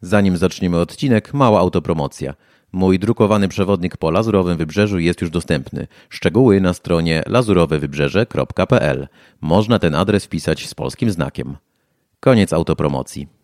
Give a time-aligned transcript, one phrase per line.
[0.00, 2.34] Zanim zaczniemy odcinek, mała autopromocja.
[2.72, 5.86] Mój drukowany przewodnik po Lazurowym Wybrzeżu jest już dostępny.
[6.08, 9.08] Szczegóły na stronie lazurowewybrzeże.pl.
[9.40, 11.56] Można ten adres wpisać z polskim znakiem.
[12.20, 13.37] Koniec autopromocji.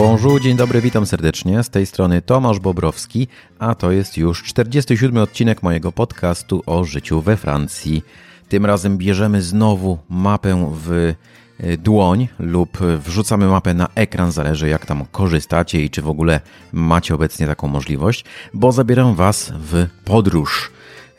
[0.00, 1.62] Bonjour, dzień dobry, witam serdecznie.
[1.62, 3.28] Z tej strony Tomasz Bobrowski,
[3.58, 8.02] a to jest już 47 odcinek mojego podcastu o życiu we Francji.
[8.48, 11.14] Tym razem bierzemy znowu mapę w
[11.58, 16.40] e, dłoń lub wrzucamy mapę na ekran, zależy jak tam korzystacie i czy w ogóle
[16.72, 20.70] macie obecnie taką możliwość, bo zabieram Was w podróż.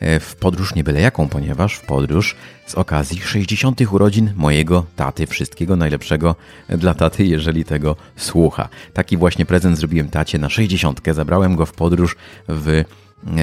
[0.02, 3.80] E, w podróż nie byle jaką, ponieważ w podróż z okazji 60.
[3.90, 5.26] urodzin mojego taty.
[5.26, 6.34] Wszystkiego najlepszego
[6.68, 8.68] dla taty, jeżeli tego słucha.
[8.94, 11.00] Taki właśnie prezent zrobiłem tacie na 60.
[11.12, 12.16] Zabrałem go w podróż
[12.48, 12.84] w e,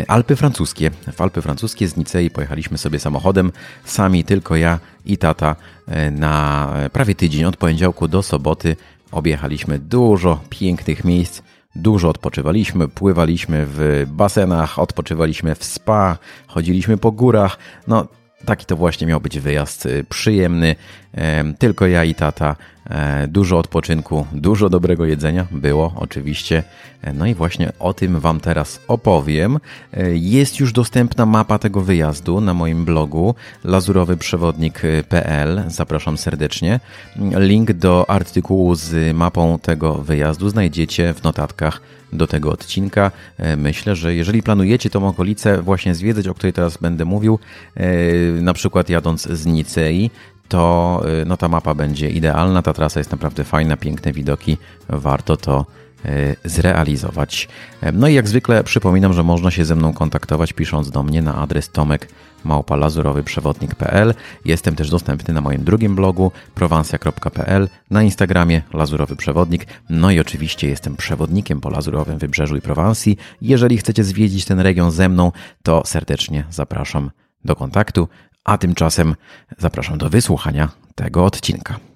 [0.08, 0.92] Alpy francuskie.
[1.14, 3.52] W Alpy francuskie z Nicei pojechaliśmy sobie samochodem,
[3.86, 5.56] sami tylko ja i tata
[5.88, 8.76] e, na prawie tydzień od poniedziałku do soboty.
[9.12, 11.42] Objechaliśmy dużo pięknych miejsc
[11.80, 17.58] Dużo odpoczywaliśmy, pływaliśmy w basenach, odpoczywaliśmy w spa, chodziliśmy po górach.
[17.88, 18.08] No,
[18.46, 20.76] taki to właśnie miał być wyjazd y, przyjemny.
[21.60, 22.56] Tylko ja i tata
[23.28, 26.64] dużo odpoczynku, dużo dobrego jedzenia było oczywiście.
[27.02, 29.60] E, no i właśnie o tym Wam teraz opowiem.
[29.94, 35.64] E, jest już dostępna mapa tego wyjazdu na moim blogu lazurowyprzewodnik.pl.
[35.68, 36.80] Zapraszam serdecznie.
[37.38, 41.82] Link do artykułu z mapą tego wyjazdu znajdziecie w notatkach
[42.14, 43.12] do tego odcinka.
[43.58, 47.40] Myślę, że jeżeli planujecie tą okolicę właśnie zwiedzać, o której teraz będę mówił,
[48.42, 50.12] na przykład jadąc z Nicei,
[50.50, 52.62] to y, no, ta mapa będzie idealna.
[52.62, 54.58] Ta trasa jest naprawdę fajna, piękne widoki.
[54.90, 55.66] Warto to
[56.06, 57.48] y, zrealizować.
[57.94, 61.36] No i jak zwykle przypominam, że można się ze mną kontaktować pisząc do mnie na
[61.36, 62.08] adres tomek
[62.44, 64.14] małpalazurowyprzewodnik.pl.
[64.46, 69.66] Jestem też dostępny na moim drugim blogu prowansja.pl, na Instagramie Lazurowy Przewodnik.
[69.90, 73.18] No i oczywiście jestem przewodnikiem po Lazurowym Wybrzeżu i Prowansji.
[73.42, 75.32] Jeżeli chcecie zwiedzić ten region ze mną,
[75.64, 77.12] to serdecznie zapraszam
[77.46, 78.08] do kontaktu.
[78.46, 79.16] A tymczasem
[79.58, 81.89] zapraszam do wysłuchania tego odcinka.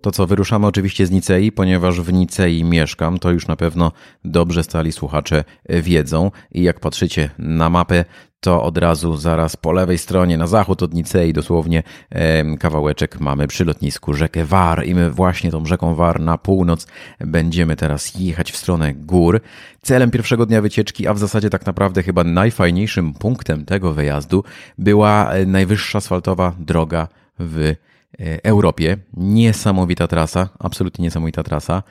[0.00, 3.92] To co, wyruszamy oczywiście z Nicei, ponieważ w Nicei mieszkam, to już na pewno
[4.24, 6.30] dobrze stali słuchacze wiedzą.
[6.52, 8.04] I jak patrzycie na mapę,
[8.40, 11.82] to od razu zaraz po lewej stronie, na zachód od Nicei, dosłownie
[12.60, 16.86] kawałeczek mamy przy lotnisku rzekę War i my właśnie tą rzeką War na północ
[17.20, 19.40] będziemy teraz jechać w stronę gór.
[19.82, 24.44] Celem pierwszego dnia wycieczki, a w zasadzie tak naprawdę chyba najfajniejszym punktem tego wyjazdu
[24.78, 27.08] była e, najwyższa asfaltowa droga
[27.38, 27.95] w E,
[28.42, 28.96] Europie.
[29.16, 31.82] Niesamowita trasa, absolutnie niesamowita trasa.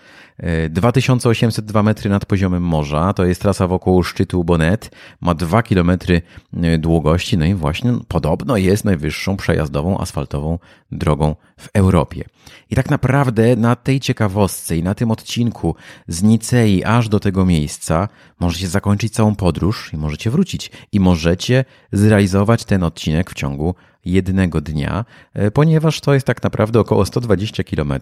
[0.69, 5.91] 2802 e, metry nad poziomem morza, to jest trasa wokół szczytu Bonnet, ma 2 km
[5.91, 10.59] e, długości, no i właśnie podobno jest najwyższą przejazdową asfaltową
[10.91, 12.23] drogą w Europie.
[12.69, 15.75] I tak naprawdę na tej ciekawostce i na tym odcinku
[16.07, 18.07] z Nicei aż do tego miejsca
[18.39, 23.75] możecie zakończyć całą podróż i możecie wrócić i możecie zrealizować ten odcinek w ciągu
[24.05, 27.93] jednego dnia, e, ponieważ to jest tak naprawdę około 120 km.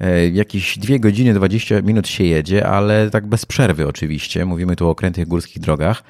[0.00, 4.44] E, jakieś 2 godziny 20 minut się jedzie, ale tak bez przerwy oczywiście.
[4.44, 6.02] Mówimy tu o okrętych górskich drogach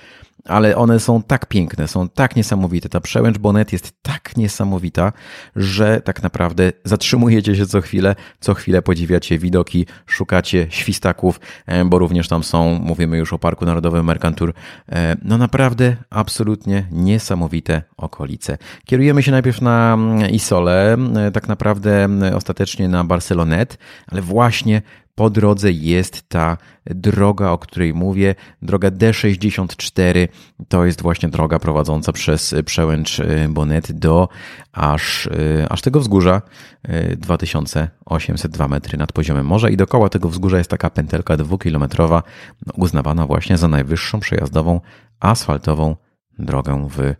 [0.44, 2.88] ale one są tak piękne, są tak niesamowite.
[2.88, 5.12] Ta przełęcz Bonet jest tak niesamowita,
[5.56, 11.98] że tak naprawdę zatrzymujecie się co chwilę, co chwilę podziwiacie widoki, szukacie świstaków, e, bo
[11.98, 14.54] również tam są, mówimy już o Parku Narodowym Mercantour.
[14.88, 18.58] E, no naprawdę absolutnie niesamowite okolice.
[18.86, 24.82] Kierujemy się najpierw na mm, Isole, e, tak naprawdę ostatecznie na Barcelonet, ale właśnie
[25.14, 26.56] po drodze jest ta
[26.86, 30.28] droga, o której mówię, droga D64.
[30.68, 34.28] To jest właśnie droga prowadząca przez przełęcz y, Bonet do
[34.72, 36.42] aż, y, aż tego wzgórza
[37.16, 42.22] 2802 y, metry nad poziomem morza i dookoła tego wzgórza jest taka pętelka dwukilometrowa
[42.76, 44.80] uznawana właśnie za najwyższą przejazdową
[45.20, 45.96] asfaltową
[46.38, 47.14] drogę w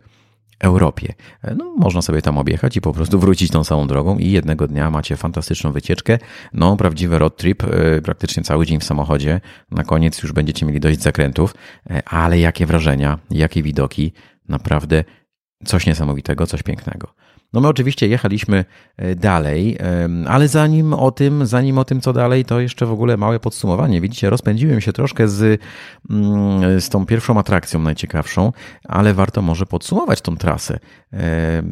[0.59, 1.13] Europie.
[1.57, 4.91] No, można sobie tam objechać i po prostu wrócić tą samą drogą i jednego dnia
[4.91, 6.19] macie fantastyczną wycieczkę.
[6.53, 9.41] No, prawdziwy road trip, e, praktycznie cały dzień w samochodzie.
[9.71, 11.55] Na koniec już będziecie mieli dość zakrętów,
[11.89, 14.13] e, ale jakie wrażenia, jakie widoki,
[14.49, 15.03] naprawdę
[15.65, 17.13] coś niesamowitego, coś pięknego.
[17.53, 18.65] No my oczywiście jechaliśmy
[18.97, 19.77] e, dalej,
[20.27, 24.01] ale zanim o tym, zanim o tym co dalej, to jeszcze w ogóle małe podsumowanie.
[24.01, 25.61] Widzicie, rozpędziłem się troszkę z,
[26.09, 28.53] mm, z tą pierwszą atrakcją najciekawszą,
[28.83, 30.79] ale warto może podsumować tą trasę.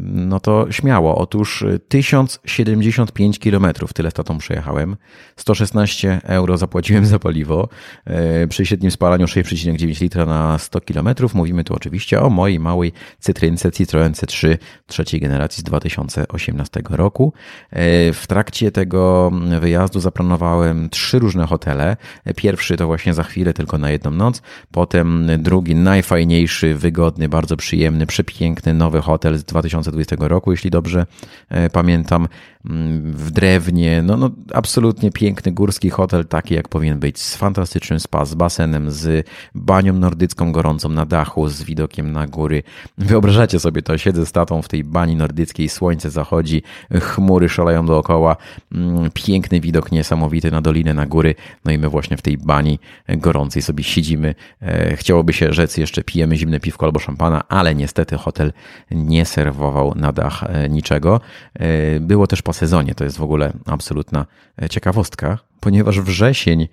[0.02, 1.18] No to śmiało.
[1.18, 4.96] Otóż 1075 km tyle statą przejechałem.
[5.36, 7.70] 116 euro zapłaciłem za paliwo.
[8.06, 11.10] E, przy średnim spalaniu 6,9 litra na 100 km.
[11.34, 14.58] Mówimy tu oczywiście o mojej małej cytrynce Citroen C3
[14.88, 17.34] trzeciej generacji z 2018 roku.
[17.70, 21.98] E, w trakcie tego wyjazdu zaplanowałem trzy różne hotele.
[22.36, 24.42] Pierwszy to właśnie za chwilę, tylko na jedną noc.
[24.72, 31.06] Potem drugi, najfajniejszy, wygodny, bardzo przyjemny, przepiękny nowy hotel z 2020 roku, jeśli dobrze
[31.50, 32.28] e, pamiętam,
[32.64, 34.02] w drewnie.
[34.02, 38.92] No, no, absolutnie piękny górski hotel, taki jak powinien być, z fantastycznym spa, z basenem,
[38.92, 42.64] z banią nordycką gorącą na dachu, z widokiem na góry.
[42.98, 46.64] Wyobrażacie sobie to, siedzę z tatą w tej bani nordyckiej, słońce zachodzi,
[47.02, 48.38] chmury szaleją dookoła,
[48.72, 51.36] mm, piękny widok niesamowity na dolinę, na góry,
[51.66, 54.36] no i my właśnie w tej bani gorącej sobie siedzimy.
[54.62, 58.54] E, chciałoby się rzec jeszcze pijemy zimne piwko albo szampana, ale niestety hotel
[58.92, 61.22] nie serwował na dach e, niczego.
[61.54, 64.26] E, było też po sezonie, to jest w ogóle absolutna
[64.70, 66.68] ciekawostka, ponieważ wrzesień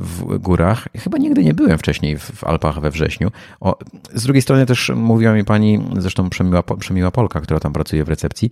[0.00, 0.88] w górach.
[0.98, 3.30] Chyba nigdy nie byłem wcześniej w Alpach we wrześniu.
[3.60, 3.78] O,
[4.14, 8.08] z drugiej strony też mówiła mi pani, zresztą przemiła, przemiła Polka, która tam pracuje w
[8.08, 8.50] recepcji,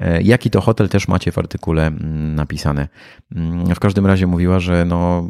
[0.00, 1.90] e, jaki to hotel też macie w artykule
[2.34, 2.88] napisane.
[3.36, 5.28] Mm, w każdym razie mówiła, że no,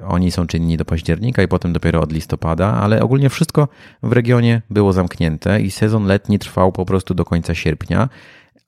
[0.00, 3.68] e, oni są czynni do października i potem dopiero od listopada, ale ogólnie wszystko
[4.02, 8.08] w regionie było zamknięte i sezon letni trwał po prostu do końca sierpnia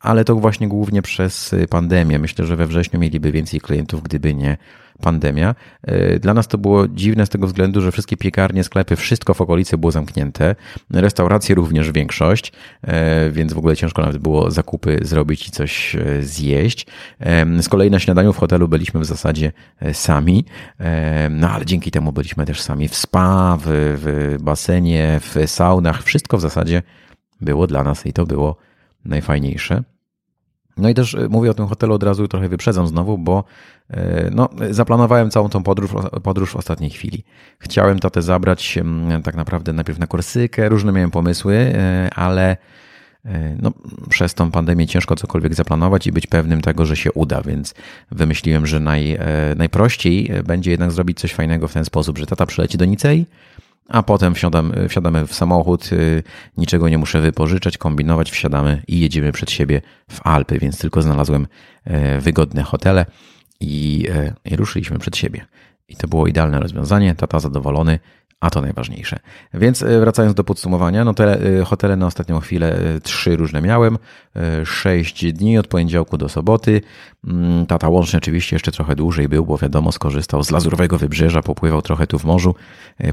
[0.00, 2.18] ale to właśnie głównie przez pandemię.
[2.18, 4.56] Myślę, że we wrześniu mieliby więcej klientów, gdyby nie
[5.02, 5.54] pandemia.
[5.82, 9.40] E, dla nas to było dziwne z tego względu, że wszystkie piekarnie, sklepy, wszystko w
[9.40, 10.56] okolicy było zamknięte.
[10.90, 12.52] Restauracje również większość,
[12.82, 16.86] e, więc w ogóle ciężko nawet było zakupy zrobić i coś e, zjeść.
[17.60, 19.52] Z kolei na śniadaniu w hotelu byliśmy w zasadzie
[19.92, 20.44] sami,
[21.30, 23.66] no ale dzięki temu byliśmy też sami w spa, w,
[24.02, 26.02] w basenie, w saunach.
[26.02, 26.82] Wszystko w zasadzie
[27.40, 28.56] było dla nas i to było
[29.04, 29.82] najfajniejsze.
[30.78, 33.44] No i też e, mówię o tym hotelu od razu, trochę wyprzedzam znowu, bo
[33.90, 35.90] e, no, zaplanowałem całą tą podróż,
[36.22, 37.24] podróż w ostatniej chwili.
[37.58, 38.78] Chciałem tatę zabrać
[39.24, 42.56] tak naprawdę najpierw na Korsykę, różne miałem pomysły, e, ale
[43.62, 43.72] no,
[44.08, 47.74] przez tą pandemię ciężko cokolwiek zaplanować i być pewnym tego, że się uda, więc
[48.10, 49.18] wymyśliłem, że naj,
[49.56, 53.26] najprościej będzie jednak zrobić coś fajnego w ten sposób, że tata przyleci do Nicei,
[53.88, 56.22] a potem wsiadam, wsiadamy w samochód, y,
[56.56, 59.80] niczego nie muszę wypożyczać, kombinować, wsiadamy i jedziemy przed siebie
[60.10, 61.46] w Alpy, więc tylko znalazłem
[61.84, 63.06] e, wygodne hotele
[63.60, 65.46] i, e, i ruszyliśmy przed siebie.
[65.88, 67.98] I to było idealne rozwiązanie, tata zadowolony,
[68.40, 69.18] a to najważniejsze.
[69.54, 73.62] Więc e, wracając do podsumowania, no te e, hotele na ostatnią chwilę e, trzy różne
[73.62, 73.98] miałem,
[74.64, 76.80] sześć dni od poniedziałku do soboty.
[77.24, 81.82] Mm, tata łącznie oczywiście jeszcze trochę dłużej był, bo wiadomo, skorzystał z lazurowego wybrzeża, popływał
[81.82, 82.54] trochę tu w morzu.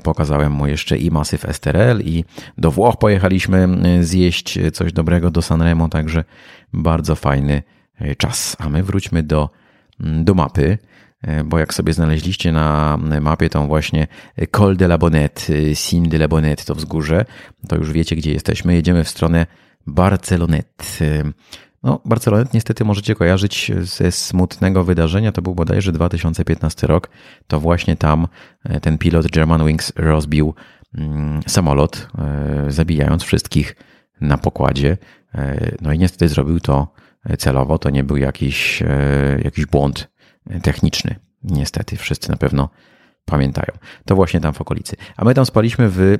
[0.03, 2.23] Pokazałem mu jeszcze i masyw Esterel i
[2.57, 3.67] do Włoch pojechaliśmy
[4.01, 6.23] zjeść coś dobrego do Sanremo, także
[6.73, 7.63] bardzo fajny
[8.17, 8.57] czas.
[8.59, 9.49] A my wróćmy do,
[9.99, 10.77] do mapy.
[11.25, 14.07] E, bo jak sobie znaleźliście na mapie tą właśnie
[14.51, 17.25] Col de la Bonette, Sim de la Bonette, to wzgórze,
[17.67, 18.73] to już wiecie, gdzie jesteśmy.
[18.73, 19.45] Jedziemy w stronę
[19.87, 20.97] Barcelonet.
[21.01, 21.23] E,
[21.83, 25.31] no, Barcelonet niestety możecie kojarzyć ze smutnego wydarzenia.
[25.31, 27.09] To był bodajże 2015 rok.
[27.47, 28.27] To właśnie tam
[28.63, 30.53] e, ten pilot Germanwings rozbił
[30.95, 32.07] mm, samolot,
[32.67, 33.75] zabijając wszystkich
[34.21, 34.97] na pokładzie.
[35.81, 36.87] No i niestety zrobił to
[37.37, 37.77] celowo.
[37.77, 38.83] To nie był jakiś,
[39.43, 40.07] jakiś błąd
[40.63, 41.15] techniczny.
[41.43, 42.69] Niestety, wszyscy na pewno
[43.25, 43.77] pamiętają.
[44.05, 44.95] To właśnie tam w okolicy.
[45.17, 46.17] A my tam spaliśmy w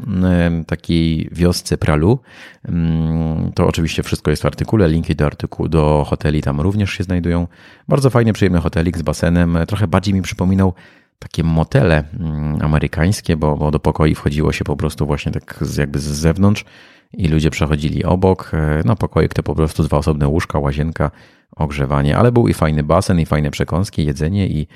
[0.68, 2.20] takiej wiosce Pralu.
[2.66, 4.88] Mm, to oczywiście wszystko jest w artykule.
[4.88, 7.48] Linki do artykułu, do hoteli tam również się znajdują.
[7.88, 9.58] Bardzo fajny, przyjemny hotelik z basenem.
[9.68, 10.74] Trochę bardziej mi przypominał
[11.20, 16.00] takie motele mm, amerykańskie, bo, bo do pokoi wchodziło się po prostu właśnie tak jakby
[16.00, 16.66] z zewnątrz
[17.14, 18.52] i ludzie przechodzili obok.
[18.86, 21.12] No pokoik to po prostu dwa osobne łóżka, łazienka,
[21.56, 24.68] ogrzewanie, ale był i fajny basen, i fajne przekąski, jedzenie i,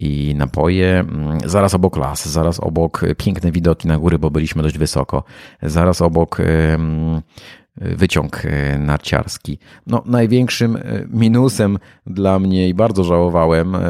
[0.00, 0.98] i napoje.
[0.98, 5.24] Mm, zaraz obok las, zaraz obok piękne widoki na góry, bo byliśmy dość wysoko.
[5.62, 6.38] Zaraz obok
[7.80, 9.58] wyciąg e, narciarski.
[9.86, 10.80] No, największym e,
[11.10, 13.80] minusem dla mnie i bardzo żałowałem e,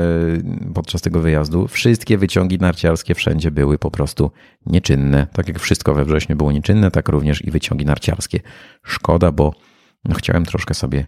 [0.74, 4.30] podczas tego wyjazdu, wszystkie wyciągi narciarskie wszędzie były po prostu
[4.66, 5.26] nieczynne.
[5.32, 8.40] Tak jak wszystko we wrześniu było nieczynne, tak również i wyciągi narciarskie.
[8.82, 9.54] Szkoda, bo
[10.04, 11.06] no, chciałem troszkę sobie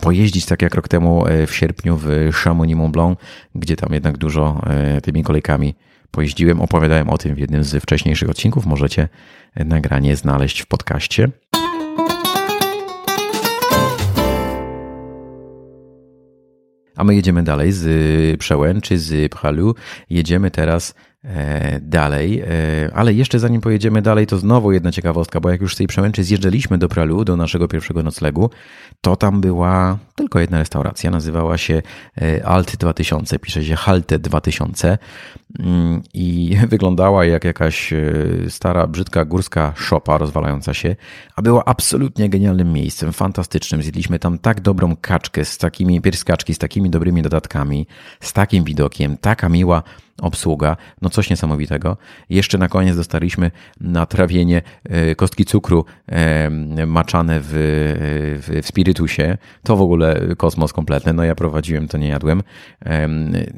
[0.00, 3.18] pojeździć, tak jak rok temu w sierpniu w Chamonix Mont Blanc,
[3.54, 4.60] gdzie tam jednak dużo
[5.02, 5.74] tymi kolejkami
[6.10, 6.60] pojeździłem.
[6.60, 8.66] Opowiadałem o tym w jednym z wcześniejszych odcinków.
[8.66, 9.08] Możecie
[9.56, 11.28] nagranie znaleźć w podcaście.
[16.96, 19.74] A my jedziemy dalej z Przełęczy, z Pralu.
[20.10, 20.94] Jedziemy teraz
[21.80, 22.40] dalej.
[22.40, 25.86] E, ale jeszcze zanim pojedziemy dalej, to znowu jedna ciekawostka, bo jak już z tej
[25.86, 28.50] przełęczy zjeżdżaliśmy do Pralu, do naszego pierwszego noclegu,
[29.00, 31.82] to tam była tylko jedna restauracja, nazywała się
[32.22, 34.98] e, Alt 2000, pisze się Halte 2000
[35.58, 37.94] mm, i wyglądała jak jakaś
[38.48, 40.96] stara, brzydka górska szopa rozwalająca się,
[41.36, 43.82] a była absolutnie genialnym miejscem, fantastycznym.
[43.82, 47.86] Zjedliśmy tam tak dobrą kaczkę z takimi, pierskaczki z takimi dobrymi dodatkami,
[48.20, 49.82] z takim widokiem, taka miła
[50.20, 51.96] obsługa, no coś niesamowitego.
[52.30, 53.50] Jeszcze na koniec dostaliśmy
[53.80, 56.50] na trawienie e, kostki cukru e,
[56.86, 57.48] maczane w,
[58.42, 59.38] w, w spirytusie.
[59.62, 61.12] To w ogóle kosmos kompletny.
[61.12, 62.42] No ja prowadziłem, to nie jadłem.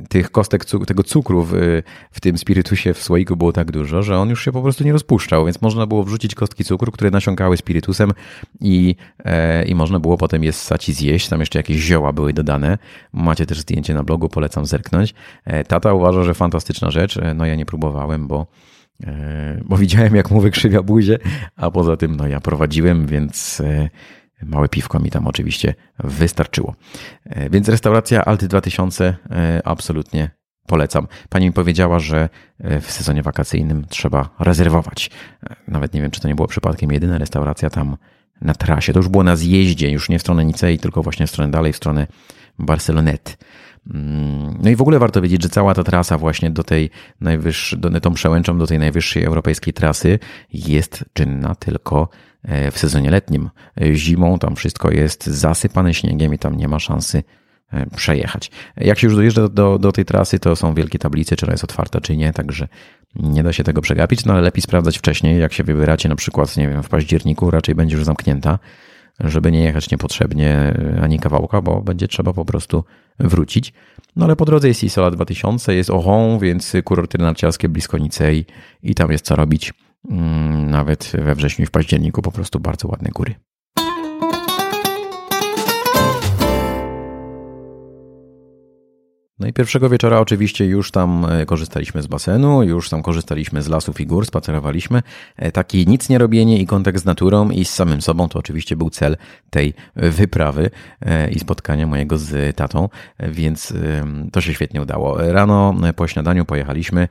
[0.08, 1.52] Tych kostek, tego cukru w,
[2.10, 4.92] w tym spirytusie w słoiku było tak dużo, że on już się po prostu nie
[4.92, 8.12] rozpuszczał, więc można było wrzucić kostki cukru, które nasiąkały spirytusem
[8.60, 11.28] i, e, i można było potem je ssać i zjeść.
[11.28, 12.78] Tam jeszcze jakieś zioła były dodane.
[13.12, 15.14] Macie też zdjęcie na blogu, polecam zerknąć.
[15.68, 17.16] Tata uważa, że fan fantastyczna rzecz.
[17.16, 18.46] E, no ja nie próbowałem, bo,
[19.04, 21.18] e, bo widziałem, jak mu wykrzywia buzię,
[21.56, 23.88] a poza tym no ja prowadziłem, więc e,
[24.42, 26.74] małe piwko mi tam oczywiście wystarczyło.
[27.50, 29.16] Więc restauracja Alty 2000
[29.64, 30.30] absolutnie
[30.66, 31.06] polecam.
[31.28, 32.28] Pani mi powiedziała, że
[32.80, 35.10] w sezonie wakacyjnym trzeba rezerwować.
[35.68, 37.96] Nawet nie wiem, czy to nie było przypadkiem jedyna restauracja tam
[38.40, 38.92] na trasie.
[38.92, 41.72] To już było na zjeździe, już nie w stronę Nicei, tylko właśnie w stronę dalej,
[41.72, 42.06] w stronę
[42.58, 43.38] Barcelonet.
[43.90, 47.78] Mm, no i w ogóle warto wiedzieć, że cała ta trasa właśnie do tej najwyższej,
[47.78, 50.18] do, tą przełęczą do tej najwyższej europejskiej trasy
[50.52, 52.08] jest czynna tylko
[52.42, 53.50] e, w sezonie letnim.
[53.80, 57.22] E, zimą tam wszystko jest zasypane śniegiem i tam nie ma szansy
[57.72, 58.50] e, przejechać.
[58.76, 61.64] Jak się już dojeżdża do, do tej trasy, to są wielkie tablice, czy ona jest
[61.64, 62.68] otwarta, czy nie, także
[63.14, 66.56] nie da się tego przegapić, no ale lepiej sprawdzać wcześniej, jak się wybieracie na przykład,
[66.56, 68.58] nie wiem, w październiku, raczej będzie już zamknięta
[69.20, 72.84] żeby nie jechać niepotrzebnie ani kawałka, bo będzie trzeba po prostu
[73.18, 73.72] wrócić.
[74.16, 78.44] No ale po drodze jest Isola 2000, jest Ochon, więc kurorty narciarskie blisko Nicei
[78.82, 79.72] i tam jest co robić.
[80.10, 83.34] Mm, nawet we wrześniu i w październiku po prostu bardzo ładne góry.
[89.42, 93.68] No i pierwszego wieczora oczywiście już tam e, korzystaliśmy z basenu, już tam korzystaliśmy z
[93.68, 95.02] lasów i gór, spacerowaliśmy.
[95.36, 98.76] E, taki nic nie robienie i kontakt z naturą i z samym sobą to oczywiście
[98.76, 99.16] był cel
[99.50, 100.70] tej wyprawy
[101.00, 102.88] e, i spotkania mojego z tatą,
[103.20, 103.74] więc
[104.32, 105.32] to się świetnie udało.
[105.32, 107.08] Rano po śniadaniu pojechaliśmy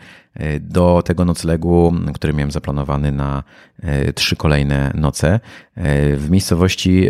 [0.59, 3.43] do tego noclegu, który miałem zaplanowany na
[4.15, 5.39] trzy kolejne noce
[6.17, 7.07] w miejscowości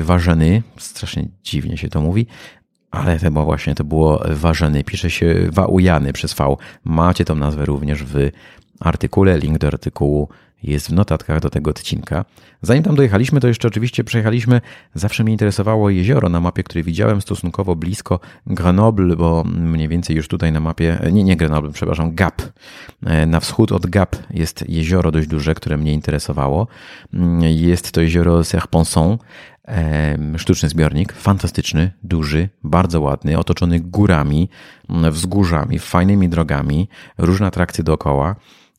[0.00, 2.26] Warzeny, strasznie dziwnie się to mówi,
[2.90, 4.84] ale chyba właśnie to było ważeny.
[4.84, 6.56] Pisze się Waujany przez V.
[6.84, 8.30] Macie tą nazwę również w
[8.80, 9.38] artykule.
[9.38, 10.28] Link do artykułu
[10.62, 12.24] jest w notatkach do tego odcinka.
[12.62, 14.60] Zanim tam dojechaliśmy, to jeszcze oczywiście przejechaliśmy.
[14.94, 20.28] Zawsze mnie interesowało jezioro na mapie, które widziałem stosunkowo blisko Grenoble, bo mniej więcej już
[20.28, 22.42] tutaj na mapie, nie, nie Grenoble, przepraszam, Gap.
[23.26, 26.66] Na wschód od Gap jest jezioro dość duże, które mnie interesowało.
[27.40, 29.18] Jest to jezioro Serponçon
[30.36, 34.48] sztuczny zbiornik, fantastyczny, duży, bardzo ładny, otoczony górami,
[34.88, 38.36] wzgórzami, fajnymi drogami, różne atrakcje dookoła.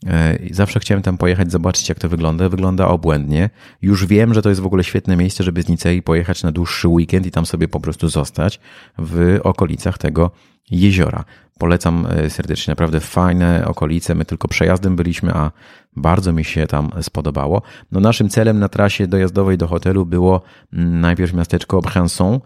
[0.07, 2.49] E, zawsze chciałem tam pojechać, zobaczyć jak to wygląda.
[2.49, 3.49] Wygląda obłędnie.
[3.81, 6.87] Już wiem, że to jest w ogóle świetne miejsce, żeby z Nicei pojechać na dłuższy
[6.87, 8.59] weekend i tam sobie po prostu zostać
[8.97, 10.31] w okolicach tego
[10.71, 11.23] jeziora.
[11.59, 14.15] Polecam e, serdecznie, naprawdę fajne okolice.
[14.15, 15.51] My tylko przejazdem byliśmy, a
[15.95, 17.61] bardzo mi się tam spodobało.
[17.91, 20.41] No naszym celem na trasie dojazdowej do hotelu było
[20.73, 22.39] mm, najpierw miasteczko Brenson.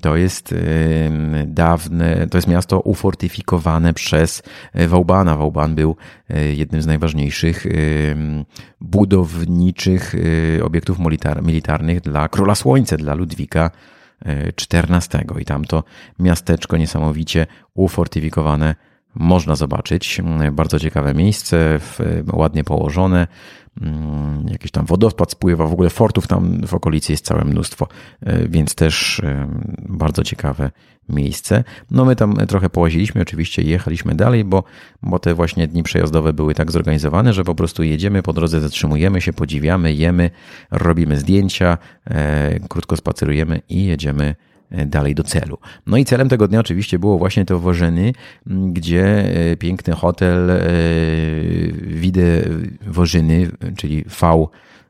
[0.00, 0.54] To jest
[1.46, 4.42] dawne, to jest miasto ufortyfikowane przez
[4.72, 5.36] e, Wałbana.
[5.36, 5.96] Wałban był
[6.30, 7.66] e, jednym z najważniejszych
[8.80, 10.14] budowniczych
[10.62, 10.98] obiektów
[11.42, 13.70] militarnych dla Króla Słońca, dla Ludwika
[14.72, 15.40] XIV.
[15.40, 15.84] I tamto
[16.18, 18.74] miasteczko niesamowicie ufortyfikowane
[19.14, 20.20] można zobaczyć.
[20.52, 21.80] Bardzo ciekawe miejsce,
[22.32, 23.26] ładnie położone.
[23.80, 27.88] Mm, jakiś tam wodospad spływa, w ogóle fortów tam w okolicy jest całe mnóstwo,
[28.20, 29.48] e, więc też e,
[29.88, 30.70] bardzo ciekawe
[31.08, 31.64] miejsce.
[31.90, 34.64] No my tam trochę połaziliśmy, oczywiście jechaliśmy dalej, bo,
[35.02, 39.20] bo te właśnie dni przejazdowe były tak zorganizowane, że po prostu jedziemy, po drodze zatrzymujemy
[39.20, 40.30] się, podziwiamy, jemy,
[40.70, 44.34] robimy zdjęcia, e, krótko spacerujemy i jedziemy
[44.86, 45.58] dalej do celu.
[45.86, 48.12] No i celem tego dnia oczywiście było właśnie to Wożeny,
[48.46, 49.04] gdzie
[49.52, 50.60] e, piękny hotel e,
[51.72, 52.42] Wide
[52.86, 54.46] Wożyny, czyli V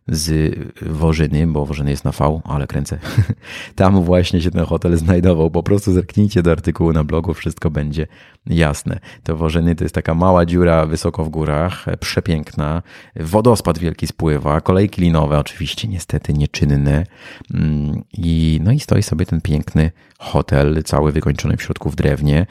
[0.09, 2.99] z Worzyny, bo Worzyny jest na V, ale kręcę.
[3.75, 5.51] Tam właśnie się ten hotel znajdował.
[5.51, 8.07] Po prostu zerknijcie do artykułu na blogu, wszystko będzie
[8.47, 8.99] jasne.
[9.23, 12.83] To Worzyny to jest taka mała dziura wysoko w górach, przepiękna.
[13.17, 17.07] Wodospad wielki spływa, kolejki linowe oczywiście niestety nieczynne.
[17.55, 22.47] Mm, I, no i stoi sobie ten piękny hotel, cały wykończony w środku w drewnie,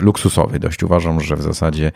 [0.00, 0.82] luksusowy dość.
[0.82, 1.92] Uważam, że w zasadzie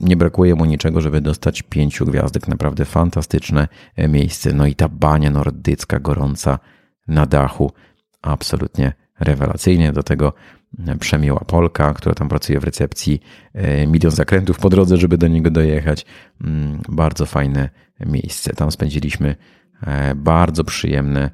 [0.00, 2.48] nie brakuje mu niczego, żeby dostać pięciu gwiazdek.
[2.48, 4.52] Naprawdę fantastyczne e, miejsce.
[4.52, 6.58] No i ta bania nordycka, gorąca
[7.08, 7.72] na dachu.
[8.22, 9.92] Absolutnie rewelacyjnie.
[9.92, 10.32] Do tego
[10.86, 13.20] e, przemiła Polka, która tam pracuje w recepcji.
[13.54, 16.06] E, milion zakrętów po drodze, żeby do niego dojechać.
[16.44, 17.70] Mm, bardzo fajne
[18.06, 18.52] miejsce.
[18.52, 19.36] Tam spędziliśmy
[20.16, 21.30] bardzo przyjemne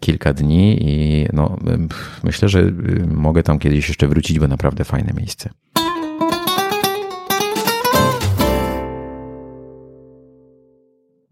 [0.00, 1.56] kilka dni i no,
[2.22, 2.72] myślę, że
[3.06, 5.50] mogę tam kiedyś jeszcze wrócić, bo naprawdę fajne miejsce.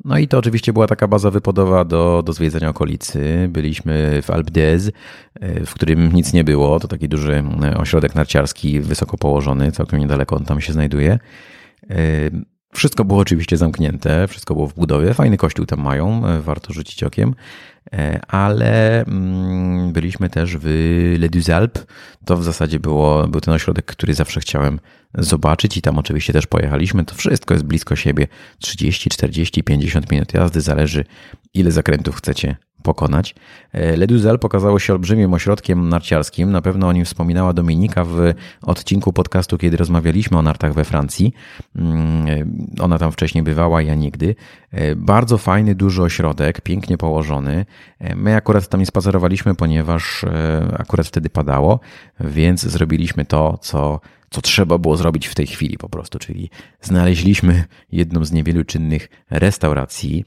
[0.04, 3.48] No i to oczywiście była taka baza wypadowa do, do zwiedzania okolicy.
[3.50, 4.90] Byliśmy w Alp d'Huez,
[5.40, 6.80] e, w którym nic nie było.
[6.80, 11.18] To taki duży e, ośrodek narciarski, wysoko położony, całkiem niedaleko on tam się znajduje.
[12.72, 15.14] E, wszystko było oczywiście zamknięte, wszystko było w budowie.
[15.14, 17.34] Fajny kościół tam mają, warto rzucić okiem.
[18.28, 20.66] Ale mm, byliśmy też w
[21.18, 21.86] Le Deux Alpes.
[22.24, 24.80] To w zasadzie było, był ten ośrodek, który zawsze chciałem
[25.14, 27.04] zobaczyć i tam oczywiście też pojechaliśmy.
[27.04, 28.26] To wszystko jest blisko siebie.
[28.58, 31.04] 30, 40, 50 minut jazdy, zależy
[31.54, 33.34] ile zakrętów chcecie pokonać.
[33.72, 36.50] E, Leduzel pokazało się olbrzymim ośrodkiem narciarskim.
[36.52, 38.18] Na pewno o nim wspominała Dominika w
[38.62, 41.34] odcinku podcastu, kiedy rozmawialiśmy o nartach we Francji.
[41.76, 42.26] Mm,
[42.78, 44.34] e, ona tam wcześniej bywała, ja nigdy.
[44.70, 47.66] E, bardzo fajny, duży ośrodek, pięknie położony.
[48.16, 50.24] My akurat tam nie spacerowaliśmy, ponieważ
[50.78, 51.80] akurat wtedy padało,
[52.20, 54.00] więc zrobiliśmy to, co
[54.32, 56.50] co trzeba było zrobić w tej chwili po prostu, czyli
[56.82, 60.24] znaleźliśmy jedną z niewielu czynnych restauracji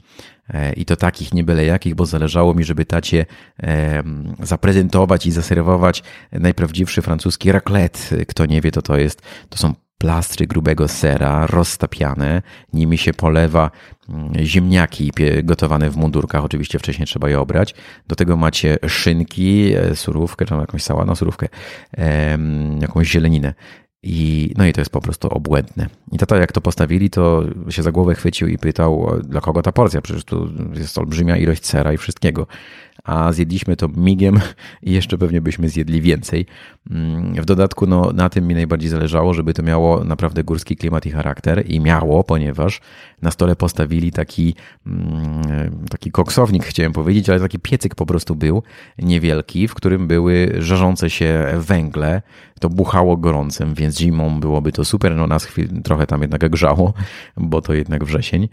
[0.75, 3.25] i to takich nie byle jakich, bo zależało mi, żeby tacie
[4.39, 8.25] zaprezentować i zaserwować najprawdziwszy francuski raclette.
[8.25, 12.41] Kto nie wie, to to jest, to są plastry grubego sera roztapiane,
[12.73, 13.71] nimi się polewa
[14.09, 15.11] mm, ziemniaki
[15.43, 17.75] gotowane w mundurkach, oczywiście wcześniej trzeba je obrać.
[18.07, 21.47] Do tego macie szynki, e, surówkę, czy jakąś sałatę, surówkę,
[22.81, 23.53] jakąś zieleninę
[24.05, 25.87] i, no i to jest po prostu obłędne.
[26.11, 29.71] I tata jak to postawili, to się za głowę chwycił i pytał, dla kogo ta
[29.71, 30.01] porcja?
[30.01, 32.47] Przecież tu jest olbrzymia ilość sera i wszystkiego
[33.05, 34.39] a zjedliśmy to migiem
[34.83, 36.45] i jeszcze pewnie byśmy zjedli więcej.
[36.91, 41.05] Mm, w dodatku no, na tym mi najbardziej zależało, żeby to miało naprawdę górski klimat
[41.05, 42.81] i charakter i miało, ponieważ
[43.21, 44.55] na stole postawili taki,
[44.87, 48.63] mm, taki koksownik, chciałem powiedzieć, ale taki piecyk po prostu był,
[48.99, 52.21] niewielki, w którym były żarzące się węgle.
[52.59, 55.15] To buchało gorącym, więc zimą byłoby to super.
[55.15, 56.93] No nas chwil, trochę tam jednak grzało,
[57.37, 58.49] bo to jednak wrzesień.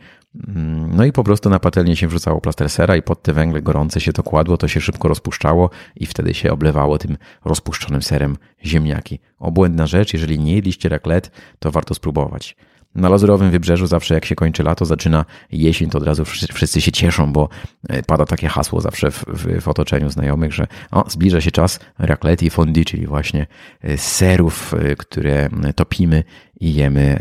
[0.48, 3.62] Mm, no i po prostu na patelnię się wrzucało plaster sera i pod te węgle
[3.62, 8.36] gorące się to kładło, to się szybko rozpuszczało i wtedy się oblewało tym rozpuszczonym serem
[8.64, 9.18] ziemniaki.
[9.38, 12.56] Obłędna rzecz, jeżeli nie jedliście raclette, to warto spróbować.
[12.94, 16.92] Na Lazurowym Wybrzeżu zawsze jak się kończy lato, zaczyna jesień, to od razu wszyscy się
[16.92, 17.48] cieszą, bo
[17.88, 21.80] e, pada takie hasło zawsze w, w, w otoczeniu znajomych, że o, zbliża się czas
[21.98, 23.46] raclette i fondue, czyli właśnie
[23.82, 26.24] e, serów, e, które topimy
[26.60, 27.18] i jemy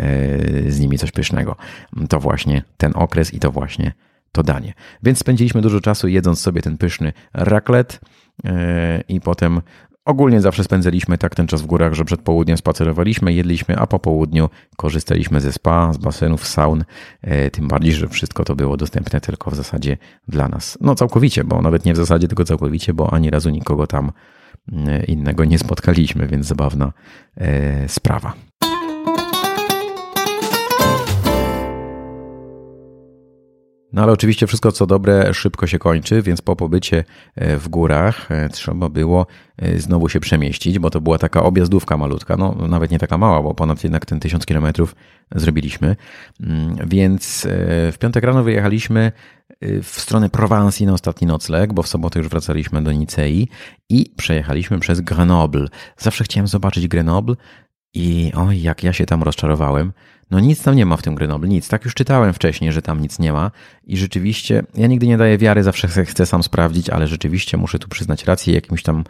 [0.68, 1.56] z nimi coś pysznego.
[2.10, 3.94] To właśnie ten okres i to właśnie
[4.32, 4.74] to danie.
[5.04, 7.98] Więc spędziliśmy dużo czasu jedząc sobie ten pyszny raclette
[9.08, 9.62] i potem
[10.06, 14.00] Ogólnie zawsze spędzaliśmy tak ten czas w górach, że przed południem spacerowaliśmy, jedliśmy, a po
[14.00, 16.84] południu korzystaliśmy ze spa, z basenów, saun.
[17.22, 20.78] E, tym bardziej, że wszystko to było dostępne tylko w zasadzie dla nas.
[20.82, 24.12] No całkowicie, bo nawet nie w zasadzie, tylko całkowicie, bo ani razu nikogo tam
[24.72, 26.94] e, innego nie spotkaliśmy, więc zabawna
[27.38, 28.34] e, sprawa.
[33.94, 37.04] No ale oczywiście wszystko co dobre szybko się kończy, więc po pobycie
[37.36, 39.28] e, w górach e, trzeba było
[39.58, 43.42] e, znowu się przemieścić, bo to była taka objazdówka malutka, no nawet nie taka mała,
[43.42, 44.96] bo ponad jednak ten tysiąc kilometrów
[45.36, 45.96] zrobiliśmy.
[46.42, 47.48] Mm, więc
[47.92, 49.12] w piątek rano wyjechaliśmy
[49.62, 53.48] w stronę Prowansji na ostatni nocleg, bo w sobotę już wracaliśmy do Nicei
[53.90, 55.68] i przejechaliśmy przez Grenoble.
[55.98, 57.36] Zawsze chciałem zobaczyć Grenoble
[57.94, 59.94] i oj, jak ja się tam rozczarowałem.
[60.32, 61.68] No nic tam nie ma w tym Grenoble, nic.
[61.68, 63.52] Tak już czytałem wcześniej, że tam nic nie ma
[63.84, 67.88] i rzeczywiście, ja nigdy nie daję wiary, zawsze chcę, sam sprawdzić, ale rzeczywiście muszę tu
[67.88, 69.04] przyznać rację, jakimś tam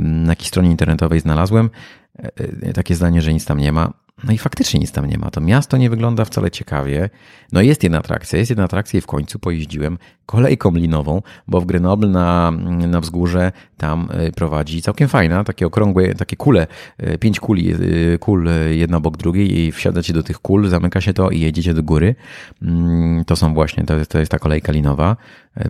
[0.00, 1.70] na jakiejś stronie internetowej znalazłem
[2.18, 2.30] e,
[2.62, 4.03] e, takie zdanie, że nic tam nie ma.
[4.22, 5.30] No i faktycznie nic tam nie ma.
[5.30, 7.10] To miasto nie wygląda wcale ciekawie.
[7.52, 11.66] No jest jedna atrakcja, jest jedna atrakcja i w końcu pojeździłem kolejką linową, bo w
[11.66, 12.50] Grenoble na,
[12.88, 16.66] na wzgórze tam y, prowadzi całkiem fajna, takie okrągłe, takie kule,
[17.02, 21.12] y, pięć kuli, y, kul jedna obok drugiej i wsiadacie do tych kul, zamyka się
[21.12, 22.14] to i jedziecie do góry.
[22.62, 25.16] Mm, to są właśnie, to jest, to jest ta kolejka linowa.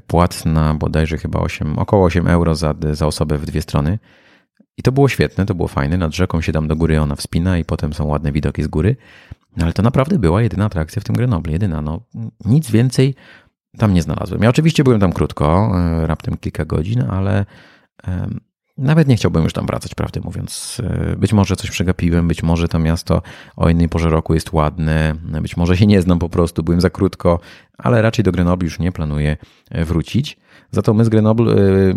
[0.07, 3.99] Płatna bodajże chyba 8, około 8 euro za, za osobę w dwie strony.
[4.79, 5.97] I to było świetne, to było fajne.
[5.97, 8.97] Nad rzeką się tam do góry ona wspina i potem są ładne widoki z góry.
[9.57, 11.53] No ale to naprawdę była jedyna atrakcja w tym Grenoble.
[11.53, 12.01] Jedyna, no
[12.45, 13.15] nic więcej
[13.79, 14.43] tam nie znalazłem.
[14.43, 17.47] Ja oczywiście byłem tam krótko, e, raptem kilka godzin, ale
[18.79, 20.83] nawet nie chciałbym już tam wracać, prawdę mówiąc.
[20.85, 23.23] E, być może coś przegapiłem, być może to miasto
[23.57, 26.91] o innej porze roku jest ładne, być może się nie znam po prostu, byłem za
[26.91, 27.41] krótko,
[27.79, 29.37] ale raczej do Grenoble już nie planuję
[29.71, 30.37] e, wrócić.
[30.71, 31.95] Za to my z Grenoble y,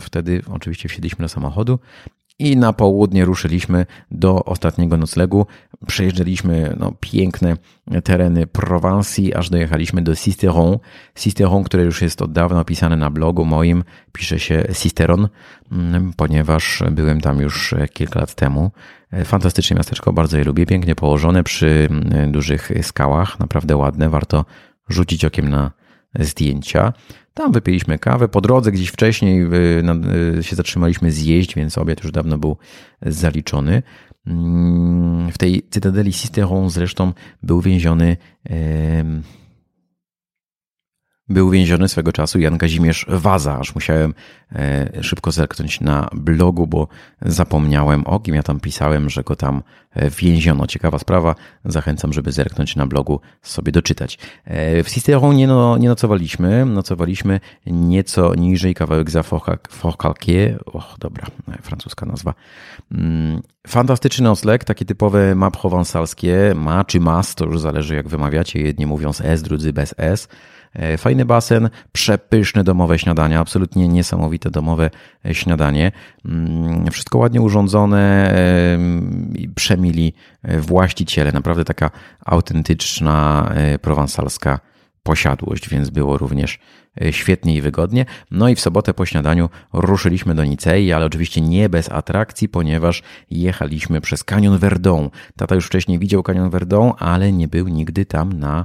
[0.00, 1.78] wtedy oczywiście wsiedliśmy do samochodu
[2.40, 5.46] i na południe ruszyliśmy do ostatniego noclegu.
[5.86, 7.56] Przejeżdżaliśmy no, piękne
[8.04, 10.78] tereny Prowansji, aż dojechaliśmy do Sisteron.
[11.14, 15.28] Sisteron, które już jest od dawna opisane na blogu moim, pisze się Sisteron,
[15.72, 18.70] mm, ponieważ byłem tam już kilka lat temu.
[19.24, 24.44] Fantastyczne miasteczko, bardzo je lubię, pięknie położone przy mm, dużych skałach, naprawdę ładne, warto
[24.88, 25.70] rzucić okiem na
[26.18, 26.92] zdjęcia.
[27.34, 28.28] Tam wypiliśmy kawę.
[28.28, 29.82] Po drodze gdzieś wcześniej y,
[30.38, 32.56] y, się zatrzymaliśmy zjeść, więc obiad już dawno był
[33.02, 33.82] zaliczony.
[34.26, 38.16] Mm, w tej cytadeli Sisteron zresztą był więziony
[41.30, 43.58] był więziony swego czasu Jan Kazimierz Waza.
[43.58, 44.14] Aż musiałem
[44.52, 46.88] e, szybko zerknąć na blogu, bo
[47.22, 49.62] zapomniałem o kim ja tam pisałem, że go tam
[49.92, 50.66] e, więziono.
[50.66, 51.34] Ciekawa sprawa.
[51.64, 54.18] Zachęcam, żeby zerknąć na blogu, sobie doczytać.
[54.44, 56.66] E, w Cisteron nie, no, nie nocowaliśmy.
[56.66, 59.22] Nocowaliśmy nieco niżej, kawałek za
[59.70, 60.62] Forcalquier.
[60.66, 61.26] Och, dobra,
[61.62, 62.34] francuska nazwa.
[62.92, 66.52] Mm, fantastyczny nocleg, takie typowe map provensalskie.
[66.56, 68.60] Ma czy mas, to już zależy jak wymawiacie.
[68.60, 70.28] Jedni mówią z S, drudzy bez S.
[70.74, 74.90] E, fajny basen, przepyszne domowe śniadania, absolutnie niesamowite domowe
[75.26, 75.92] e, śniadanie.
[76.24, 78.34] Mm, wszystko ładnie urządzone,
[79.54, 81.90] przemili e, właściciele, naprawdę taka
[82.26, 83.50] autentyczna
[83.82, 84.60] prowansalska
[85.02, 86.58] posiadłość, więc było również
[87.10, 88.06] świetnie i wygodnie.
[88.30, 93.02] No i w sobotę po śniadaniu ruszyliśmy do Nicei, ale oczywiście nie bez atrakcji, ponieważ
[93.30, 95.10] jechaliśmy przez Kanion Verdon.
[95.36, 98.64] Tata już wcześniej widział Kanion Verdon, ale nie był nigdy tam na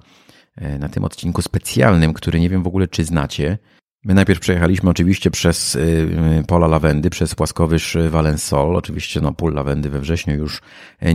[0.80, 3.58] na tym odcinku specjalnym, który nie wiem w ogóle, czy znacie.
[4.04, 8.76] My najpierw przejechaliśmy oczywiście przez y, pola lawendy, przez płaskowyż Valensol.
[8.76, 10.62] Oczywiście no, pól lawendy we wrześniu już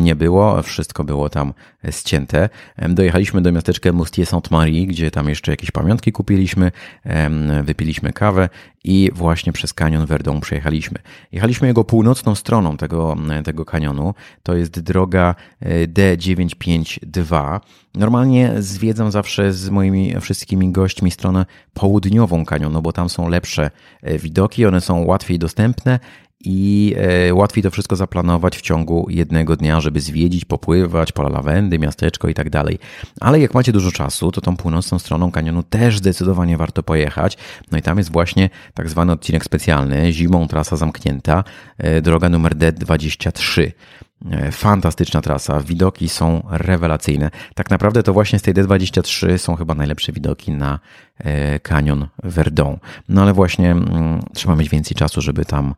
[0.00, 1.54] nie było, wszystko było tam
[1.90, 2.48] ścięte.
[2.88, 6.72] Dojechaliśmy do miasteczka Moustier Sainte-Marie, gdzie tam jeszcze jakieś pamiątki kupiliśmy,
[7.64, 8.48] wypiliśmy kawę
[8.84, 10.98] i właśnie przez kanion Verdon przejechaliśmy.
[11.32, 14.14] Jechaliśmy jego północną stroną tego, tego kanionu.
[14.42, 17.60] To jest droga e, D952.
[17.94, 23.70] Normalnie zwiedzam zawsze z moimi wszystkimi gośćmi stronę południową kanionu, bo tam są lepsze
[24.02, 26.00] e, widoki, one są łatwiej dostępne
[26.44, 26.94] i
[27.28, 32.28] e, łatwiej to wszystko zaplanować w ciągu jednego dnia, żeby zwiedzić, popływać, pola lawendy, miasteczko
[32.28, 32.78] i tak dalej.
[33.20, 37.38] Ale jak macie dużo czasu, to tą północną stroną kanionu też zdecydowanie warto pojechać.
[37.72, 41.44] No i tam jest właśnie tak zwany odcinek specjalny, zimą trasa zamknięta,
[41.78, 43.70] e, droga numer D23.
[44.30, 47.30] E, fantastyczna trasa, widoki są rewelacyjne.
[47.54, 50.78] Tak naprawdę to właśnie z tej D23 są chyba najlepsze widoki na
[51.62, 52.78] kanion Verdon.
[53.08, 55.74] No ale właśnie mm, trzeba mieć więcej czasu, żeby tam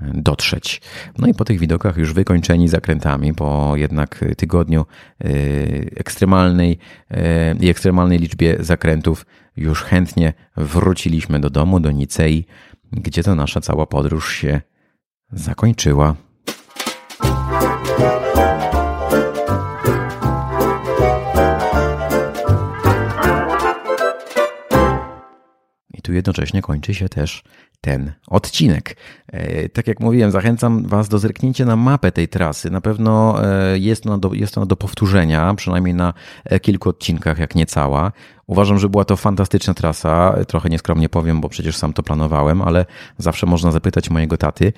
[0.00, 0.80] dotrzeć.
[1.18, 4.86] No i po tych widokach już wykończeni zakrętami, po jednak tygodniu
[5.24, 6.78] y, ekstremalnej
[7.10, 7.16] y,
[7.60, 12.46] i ekstremalnej liczbie zakrętów, już chętnie wróciliśmy do domu, do Nicei,
[12.92, 14.60] gdzie to nasza cała podróż się
[15.32, 16.14] zakończyła.
[25.94, 27.42] I tu jednocześnie kończy się też
[27.80, 28.96] ten odcinek.
[29.32, 32.70] E, tak jak mówiłem, zachęcam Was do zerknięcia na mapę tej trasy.
[32.70, 36.14] Na pewno e, jest ona do, jest ona do powtórzenia, przynajmniej na
[36.44, 38.12] e, kilku odcinkach, jak nie cała.
[38.46, 40.36] Uważam, że była to fantastyczna trasa.
[40.48, 42.86] Trochę nieskromnie powiem, bo przecież sam to planowałem, ale
[43.18, 44.72] zawsze można zapytać mojego taty,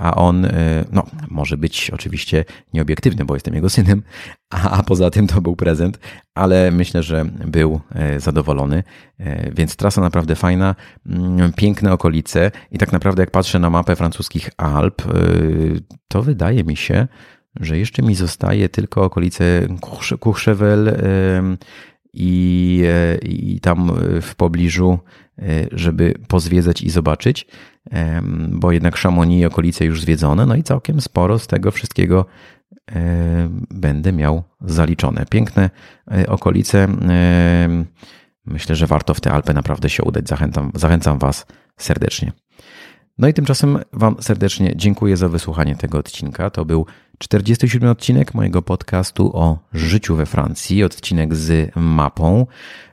[0.00, 0.46] a on,
[0.92, 4.02] no, może być oczywiście nieobiektywny, bo jestem jego synem,
[4.50, 5.98] a poza tym to był prezent,
[6.34, 7.80] ale myślę, że był
[8.18, 8.82] zadowolony.
[9.52, 10.74] Więc trasa naprawdę fajna,
[11.06, 15.02] mm, piękne okolice i tak naprawdę jak patrzę na mapę francuskich Alp,
[16.08, 17.08] to wydaje mi się,
[17.60, 19.68] że jeszcze mi zostaje tylko okolice
[20.20, 20.96] Courchevel,
[22.14, 24.98] i, e, i tam w pobliżu,
[25.38, 27.46] e, żeby pozwiedzać i zobaczyć,
[28.48, 32.26] bo jednak Chamonix i okolice już zwiedzone, no i całkiem sporo z tego wszystkiego
[33.70, 35.26] będę miał zaliczone.
[35.30, 35.70] Piękne
[36.28, 36.88] okolice.
[38.46, 40.28] Myślę, że warto w te Alpy naprawdę się udać.
[40.28, 41.46] Zachęcam, zachęcam Was
[41.76, 42.32] serdecznie.
[43.18, 46.50] No i tymczasem Wam serdecznie dziękuję za wysłuchanie tego odcinka.
[46.50, 46.86] To był
[47.18, 52.46] 47 odcinek mojego podcastu o życiu we Francji, odcinek z mapą.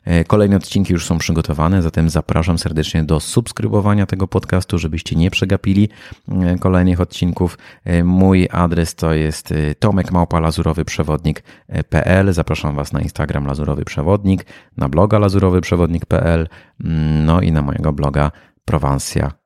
[0.05, 5.31] E, kolejne odcinki już są przygotowane, zatem zapraszam serdecznie do subskrybowania tego podcastu, żebyście nie
[5.31, 5.89] przegapili
[6.29, 7.57] e, kolejnych odcinków.
[7.83, 12.33] E, mój adres to jest tomekmałpa.lazurowyprzewodnik.pl.
[12.33, 14.45] Zapraszam Was na Instagram Lazurowy Przewodnik,
[14.77, 16.47] na bloga lazurowyprzewodnik.pl,
[16.83, 18.31] mm, no i na mojego bloga
[18.65, 19.40] Prowansja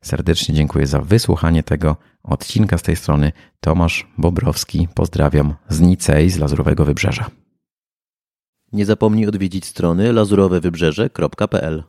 [0.00, 3.32] Serdecznie dziękuję za wysłuchanie tego odcinka z tej strony.
[3.60, 7.30] Tomasz Bobrowski, pozdrawiam z Nicei, z Lazurowego Wybrzeża.
[8.72, 11.84] Nie zapomnij odwiedzić strony lazurowewybrzeże.pl